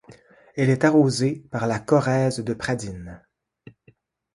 Elle 0.55 0.71
est 0.71 0.83
arrosée 0.83 1.45
par 1.51 1.67
la 1.67 1.77
Corrèze 1.77 2.39
de 2.39 2.55
Pradines. 2.55 3.21